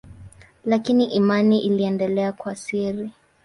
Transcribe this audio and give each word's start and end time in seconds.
Lakini 0.65 1.05
imani 1.05 1.59
iliendelea 1.61 2.31
kwa 2.33 2.55
siri. 2.55 3.11